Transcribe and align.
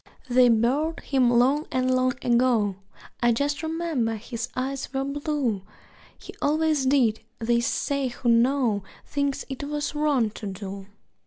They 0.27 0.49
buried 0.49 1.01
him 1.01 1.29
long 1.29 1.67
and 1.71 1.93
long 1.95 2.15
ago 2.23 2.75
(I 3.21 3.31
just 3.31 3.61
remember 3.61 4.15
his 4.15 4.49
eyes 4.55 4.91
were 4.91 5.03
blue), 5.03 5.61
He 6.17 6.33
always 6.41 6.87
did 6.87 7.19
they 7.37 7.59
say 7.59 8.07
who 8.07 8.27
know 8.29 8.83
Things 9.05 9.45
it 9.47 9.63
was 9.63 9.93
wrong 9.93 10.31
to 10.31 10.47
do. 10.47 10.87